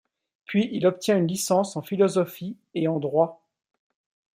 Puis 0.45 0.67
il 0.71 0.87
obtient 0.87 1.15
une 1.15 1.27
licence 1.27 1.77
en 1.77 1.83
philosophie 1.83 2.57
et 2.73 2.87
en 2.87 2.97
droit. 2.97 3.47